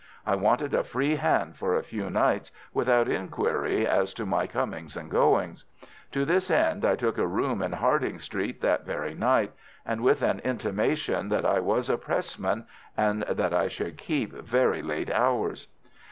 [0.25, 4.97] I wanted a free hand for a few nights, without inquiry as to my comings
[4.97, 5.65] and goings.
[6.13, 9.51] To this end I took a room in Harding Street that very night,
[9.99, 12.65] with an intimation that I was a Pressman,
[12.97, 15.67] and that I should keep very late hours.